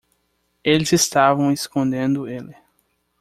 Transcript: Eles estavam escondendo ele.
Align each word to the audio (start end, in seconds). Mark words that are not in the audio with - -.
Eles 0.63 0.93
estavam 0.93 1.51
escondendo 1.51 2.27
ele. 2.27 2.55